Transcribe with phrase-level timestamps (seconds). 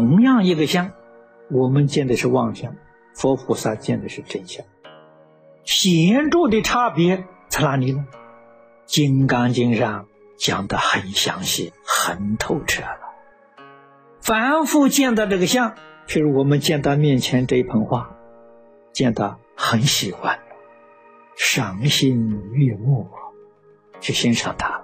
[0.00, 0.92] 同样一个相，
[1.50, 2.74] 我们见的是妄相，
[3.14, 4.64] 佛菩萨见的是真相，
[5.62, 8.06] 显著的差别在哪里呢？
[8.86, 10.06] 《金刚经》上
[10.38, 12.98] 讲的很详细、很透彻了。
[14.22, 15.74] 凡夫见到这个相，
[16.08, 18.16] 譬如我们见到面前这一盆花，
[18.94, 20.38] 见到很喜欢，
[21.36, 23.06] 赏心悦目，
[24.00, 24.80] 去欣赏它，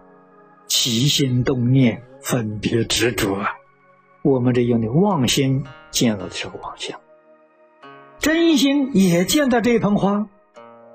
[0.66, 3.55] 起心动念，分别执着啊。
[4.26, 6.98] 我们这用的妄心见到的是个妄相，
[8.18, 10.26] 真心也见到这盆花，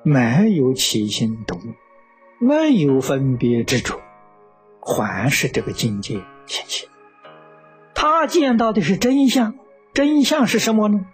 [0.04, 1.73] 没有起心动念，
[2.40, 4.02] 没有分别执着，
[4.81, 6.90] 还是这个境界现前。
[7.95, 9.55] 他见到的是真相，
[9.93, 11.05] 真相是什么呢？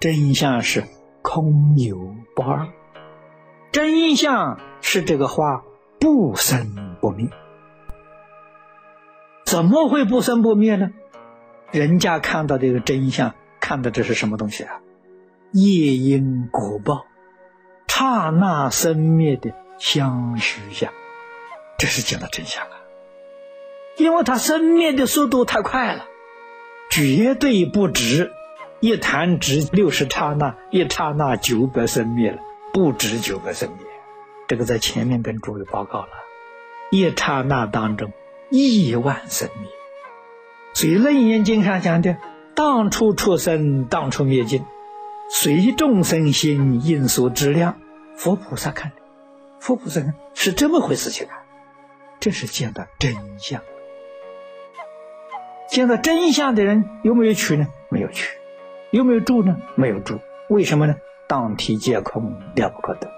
[0.00, 0.82] 真相是
[1.22, 2.66] 空有不二，
[3.70, 5.62] 真相是这个花
[6.00, 7.28] 不生不灭。
[9.44, 10.90] 怎么会不生不灭呢？
[11.70, 14.80] 人家看到这个真相，看的这是什么东西啊？
[15.52, 17.06] 业因果报，
[17.86, 20.90] 刹那生灭的相续相，
[21.78, 22.70] 这是讲的真相啊！
[23.98, 26.06] 因为它生灭的速度太快了，
[26.90, 28.32] 绝对不止
[28.80, 32.38] 一弹指六十刹那，一刹那九百生灭了，
[32.72, 33.78] 不止九百生灭。
[34.46, 36.08] 这个在前面跟诸位报告了，
[36.90, 38.12] 一刹那当中
[38.50, 39.68] 亿万生灭。
[40.78, 42.18] 所以《楞严经》上讲的
[42.54, 44.64] “当初出生，当初灭尽，
[45.28, 47.80] 随众生心应所知量”，
[48.16, 49.02] 佛菩萨看的，
[49.58, 51.42] 佛菩萨看是这么回事情啊！
[52.20, 53.60] 这是见到真相。
[55.68, 57.66] 见到真相的人有没有取呢？
[57.88, 58.38] 没有取。
[58.92, 59.56] 有没有住呢？
[59.74, 60.20] 没有住。
[60.48, 60.94] 为什么呢？
[61.26, 62.22] 当体皆空，
[62.54, 63.10] 了不可得。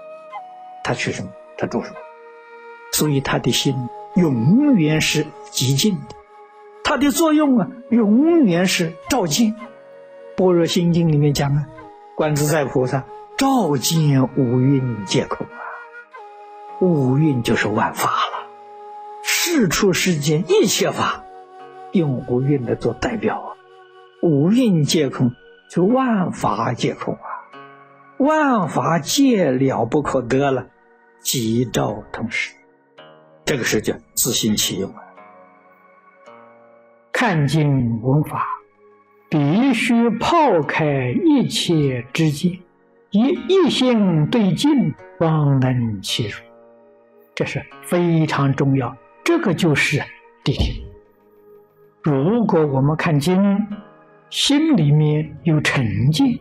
[0.83, 1.29] 他取什么？
[1.59, 1.95] 他住什么？
[2.93, 3.75] 所以他的心
[4.15, 6.15] 永远是极静的。
[6.91, 9.53] 它的作用啊，永远是照见。
[10.35, 11.65] 《般若心经》里面讲啊，
[12.17, 13.05] 观自在菩萨
[13.37, 15.55] 照见五蕴皆空啊，
[16.81, 18.49] 五蕴就是万法了。
[19.23, 21.23] 世出世间一切法，
[21.93, 23.47] 用五蕴来做代表啊，
[24.21, 25.31] 五蕴皆空，
[25.69, 27.23] 就万法皆空啊，
[28.17, 30.67] 万法皆了不可得了，
[31.21, 32.53] 即照同时，
[33.45, 35.03] 这个是叫自行其用啊。
[37.21, 38.47] 看经闻法，
[39.29, 42.51] 必须抛开一切之见，
[43.11, 46.37] 以一心对境，方能切入。
[47.35, 48.97] 这是非常重要。
[49.23, 49.99] 这个就是
[50.43, 50.83] 谛听。
[52.01, 53.67] 如果我们看经，
[54.31, 56.39] 心里面有成见，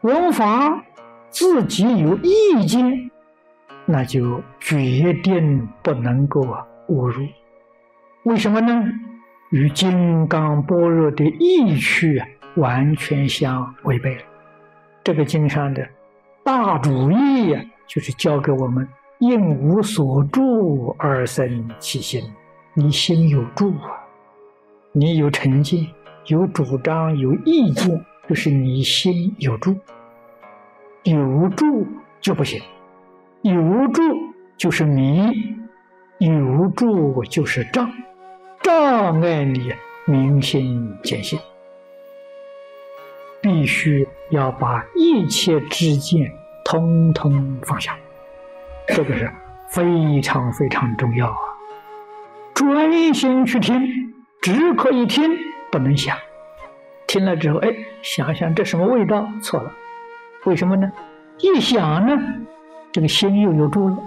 [0.00, 0.84] 闻法
[1.28, 3.12] 自己有意见，
[3.86, 6.40] 那就决定不能够
[6.88, 7.24] 误入。
[8.24, 8.90] 为什么呢？
[9.50, 12.22] 与金刚般若的意趣
[12.56, 14.22] 完全相违背了。
[15.02, 15.86] 这个经上的
[16.44, 18.88] 大主意呀，就是教给我们：
[19.18, 22.22] 应无所住而生其心。
[22.74, 24.06] 你心有住啊，
[24.92, 25.84] 你有成见、
[26.26, 29.76] 有主张、有意见，就是你心有住。
[31.02, 31.86] 有住
[32.20, 32.60] 就不行，
[33.42, 34.02] 有住
[34.56, 35.56] 就是迷，
[36.18, 37.90] 有住就是障。
[38.62, 39.72] 障碍你
[40.04, 41.40] 明心见性，
[43.40, 46.30] 必须要把一切之见
[46.62, 47.96] 通通放下，
[48.88, 49.30] 这个是
[49.70, 51.38] 非常非常重要啊！
[52.54, 54.12] 专心去听，
[54.42, 55.30] 只可以听，
[55.72, 56.14] 不能想。
[57.06, 59.26] 听了之后，哎，想想这什么味道？
[59.42, 59.72] 错了，
[60.44, 60.92] 为什么呢？
[61.38, 62.22] 一想呢，
[62.92, 63.98] 这个心又有住了，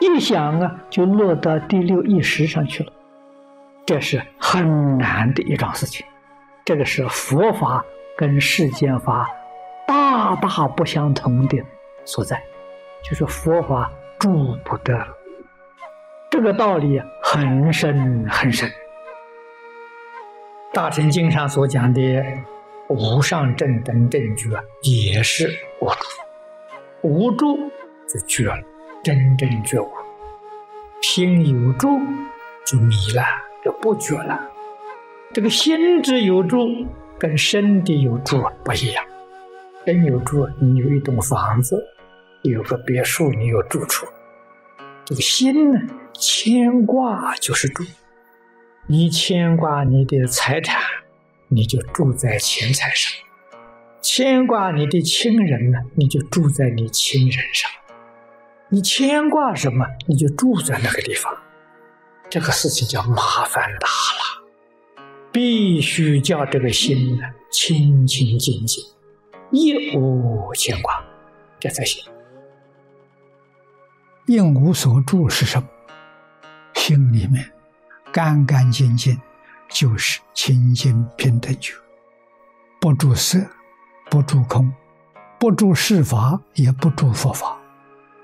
[0.00, 2.92] 一想啊，就落到第六意识上去了。
[3.90, 6.06] 这是很难的一桩事情，
[6.64, 7.84] 这个是佛法
[8.16, 9.28] 跟世间法
[9.84, 11.60] 大大不相同的
[12.04, 12.40] 所在，
[13.02, 14.96] 就是佛法住不得。
[16.30, 18.70] 这个道理很深很深。
[20.72, 22.00] 大乘经上所讲的
[22.86, 24.50] 无上正等正觉，
[24.82, 25.96] 也是无住，
[27.02, 27.56] 无住
[28.06, 28.62] 就绝了，
[29.02, 29.90] 真正觉悟，
[31.02, 31.88] 心有住
[32.64, 33.49] 就迷了。
[33.64, 34.40] 就不觉了。
[35.32, 36.86] 这个心之有住，
[37.18, 39.04] 跟身体有住不一样。
[39.84, 41.82] 身有住，你有一栋房子，
[42.42, 44.06] 有个别墅，你有住处。
[45.04, 45.80] 这个心呢，
[46.12, 47.84] 牵挂就是住。
[48.86, 50.80] 你牵挂你的财产，
[51.48, 53.12] 你就住在钱财上；
[54.00, 57.70] 牵挂你的亲人呢，你就住在你亲人上。
[58.68, 61.36] 你牵挂什么，你就住在那个地方。
[62.30, 68.84] 这个事情叫麻烦大了，必须叫这个心呢清清净净，
[69.50, 71.04] 一无牵挂，
[71.58, 72.04] 这才行。
[74.28, 75.68] 应无所住是什么？
[76.74, 77.50] 心里面
[78.12, 79.20] 干干净净，
[79.68, 81.74] 就是清净平等觉，
[82.80, 83.40] 不住色，
[84.08, 84.72] 不住空，
[85.36, 87.58] 不住世法，也不住佛法，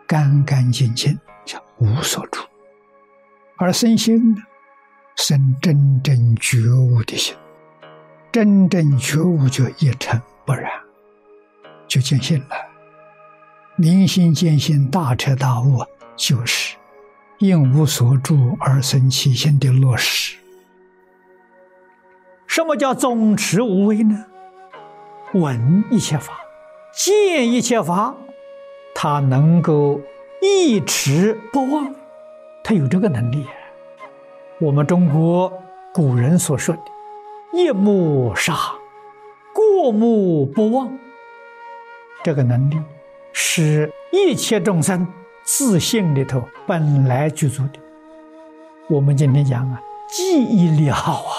[0.06, 2.40] 干干净净叫无所住。
[3.58, 4.42] 而生心呢，
[5.16, 7.34] 生真正觉悟的心，
[8.30, 10.70] 真正觉悟就一尘不染，
[11.88, 12.56] 就见性了。
[13.76, 15.82] 明心见性，大彻大悟，
[16.16, 16.76] 就是
[17.38, 20.36] 应无所住而生其心的落实。
[22.46, 24.26] 什么叫总持无为呢？
[25.32, 26.40] 闻一切法，
[26.94, 28.14] 见一切法，
[28.94, 30.00] 他能够
[30.42, 31.94] 一持不忘。
[32.68, 33.46] 他有这个能力，
[34.58, 35.52] 我们中国
[35.94, 36.82] 古人所说的
[37.54, 38.54] “一目杀，
[39.54, 40.98] 过目不忘”，
[42.24, 42.76] 这个能力
[43.32, 45.06] 是一切众生
[45.44, 47.78] 自信里头本来具足的。
[48.88, 51.30] 我们今天讲啊，记忆力好啊，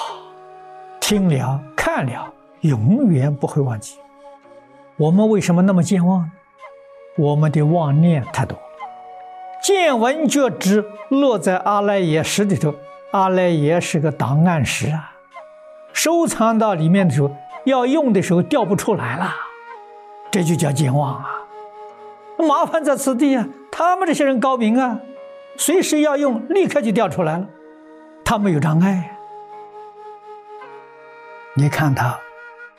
[1.01, 3.97] 听了看了，永远不会忘记。
[4.95, 6.31] 我们为什么那么健忘？
[7.17, 8.57] 我们的妄念太多。
[9.61, 12.75] 见闻觉知落在阿赖耶识里头，
[13.11, 15.13] 阿赖耶是个档案室啊，
[15.91, 19.33] 收藏到里面的时候，要用的时候调不出来了，
[20.31, 21.25] 这就叫健忘啊！
[22.37, 24.99] 麻烦在此地啊，他们这些人高明啊，
[25.57, 27.47] 随时要用，立刻就调出来了，
[28.23, 29.17] 他没有障碍。
[31.55, 32.17] 你看他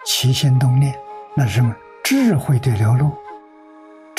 [0.05, 0.95] 起心动念，
[1.35, 1.75] 那是什么？
[2.05, 3.11] 智慧的流露。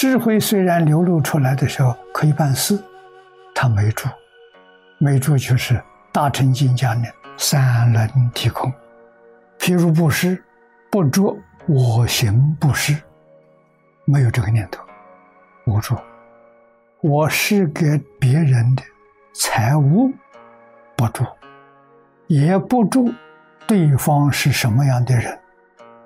[0.02, 2.82] 智慧虽然流露出来的时候可以办事，
[3.54, 4.08] 他没住，
[4.98, 8.72] 没住就是大乘经讲的三轮体空。
[9.60, 10.42] 譬如布施，
[10.90, 11.38] 不着
[11.68, 12.96] 我行布施，
[14.06, 14.82] 没有这个念头，
[15.66, 15.98] 无助。
[17.02, 18.84] 我是给别人的
[19.34, 20.14] 财物，
[20.96, 21.26] 不住，
[22.28, 23.14] 也不住
[23.68, 25.38] 对方是什么样的人，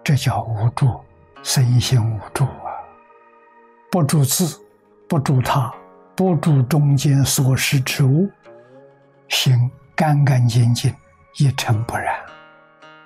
[0.03, 0.99] 这叫无助，
[1.43, 2.47] 身心无助。
[3.93, 4.59] 不住自，
[5.07, 5.71] 不住他，
[6.15, 8.27] 不住中间所识之物，
[9.27, 10.91] 心干干净净，
[11.37, 12.15] 一尘不染，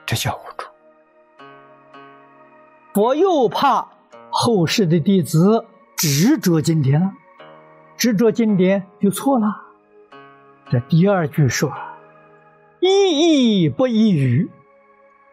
[0.05, 0.65] 这叫无助。
[3.01, 3.89] 我又怕
[4.29, 5.65] 后世的弟子
[5.97, 7.11] 执着经典了，
[7.97, 9.63] 执着经典就错了。
[10.71, 11.69] 这第二句说
[12.79, 14.49] ：“一意不一语”，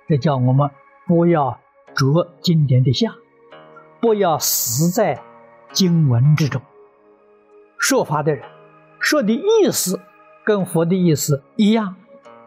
[0.08, 0.68] 这叫我们
[1.06, 1.60] 不要
[1.94, 3.14] 着经典的相，
[4.00, 5.22] 不要死在。
[5.74, 6.62] 经文之中，
[7.78, 8.44] 说法的人
[9.00, 10.00] 说的意思
[10.44, 11.96] 跟佛的意思一样，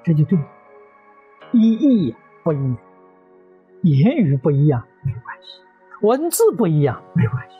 [0.01, 0.45] 这就对了。
[1.51, 2.77] 意义不一样，
[3.83, 5.61] 言语不一样没关系，
[6.01, 7.55] 文字不一样没关系，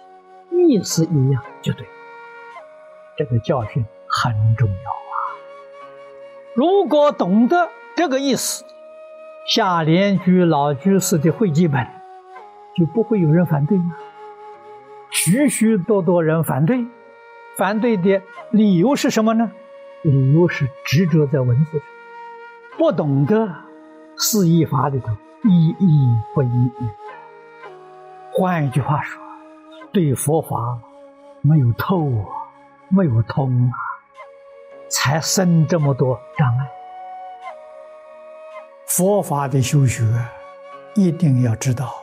[0.56, 1.86] 意思一样就对。
[3.18, 5.16] 这个教训很重要啊！
[6.56, 8.64] 如果懂得这个意思，
[9.46, 11.86] 下莲居老居士的会记本
[12.76, 13.98] 就不会有人反对吗？
[15.28, 16.88] 许许多多人反对，
[17.58, 19.52] 反对的理由是什么呢？
[20.04, 21.82] 理由是执着在文字上，
[22.78, 23.54] 不懂得
[24.16, 25.10] 四义法里头
[25.44, 26.90] 一义不一义。
[28.32, 29.22] 换一句话说，
[29.92, 30.80] 对佛法
[31.42, 32.24] 没有透啊，
[32.88, 33.76] 没有通啊，
[34.88, 36.70] 才生这么多障碍。
[38.86, 40.06] 佛法的修学
[40.96, 41.94] 一定要知道，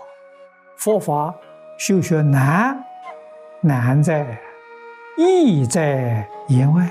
[0.76, 1.35] 佛法
[1.78, 2.85] 修学难。
[3.66, 4.38] 难在
[5.16, 6.87] 意在言外，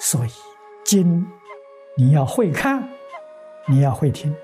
[0.00, 0.30] 所以
[0.82, 1.30] 经
[1.94, 2.88] 你要会看，
[3.66, 4.34] 你要会听，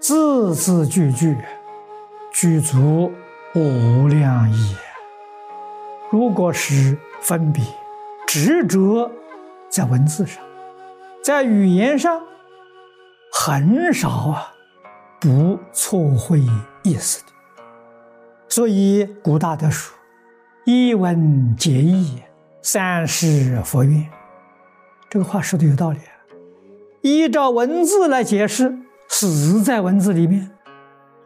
[0.00, 1.36] 字字句句
[2.32, 3.12] 具足
[3.54, 4.76] 无量意。
[6.10, 7.62] 如果是分别
[8.26, 9.08] 执着
[9.68, 10.42] 在文字上，
[11.22, 12.20] 在语言上，
[13.32, 14.52] 很少啊
[15.20, 16.42] 不错会
[16.82, 17.32] 意思的。
[18.48, 19.94] 所以古大德说。
[20.68, 22.20] 一文解义，
[22.60, 24.04] 三世佛愿。
[25.08, 26.10] 这个话说的有道理啊！
[27.02, 30.50] 依照文字来解释，死在文字里面，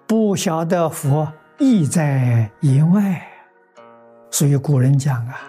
[0.06, 3.26] 不晓得佛意在言外。
[4.30, 5.40] 所以古人讲啊，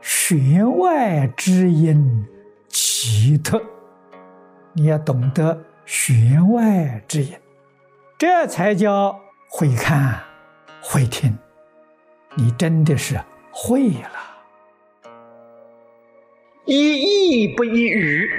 [0.00, 2.26] 弦外之音
[2.68, 3.62] 奇特。
[4.72, 7.32] 你要懂得弦外之音，
[8.18, 9.16] 这才叫
[9.48, 10.18] 会看
[10.82, 11.38] 会听。
[12.34, 13.20] 你真的是
[13.50, 15.10] 会了，
[16.64, 18.30] 一意不一语，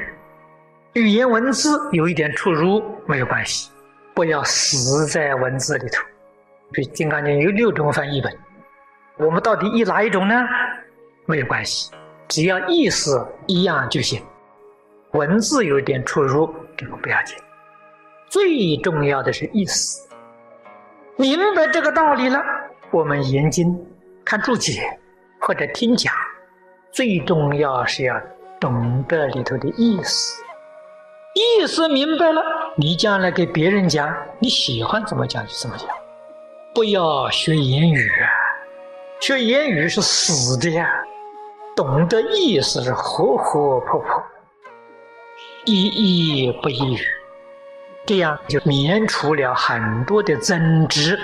[0.94, 3.70] 语言文字有一点出入没有关系，
[4.16, 6.04] 不要死在文字里头。
[6.72, 8.36] 这《金刚经》有六种翻译本，
[9.18, 10.44] 我们到底译哪一种呢？
[11.28, 11.92] 没有关系，
[12.28, 14.20] 只要意思一样就行。
[15.12, 17.38] 文字有点出入，这个不要紧。
[18.28, 20.10] 最重要的是意思，
[21.16, 22.44] 明白这个道理了，
[22.94, 23.76] 我们研经、
[24.24, 24.88] 看注解
[25.40, 26.14] 或者听讲，
[26.92, 28.16] 最重要是要
[28.60, 30.44] 懂得里头的意思。
[31.34, 32.44] 意思明白了，
[32.78, 35.90] 你将来给别人讲，你喜欢怎么讲就怎么讲，
[36.76, 38.30] 不要学言语啊，
[39.20, 40.88] 学言语是死的呀。
[41.76, 44.24] 懂得意思是活活泼泼，
[45.66, 47.00] 一意不一语，
[48.06, 51.18] 这样就免除了很多的争执。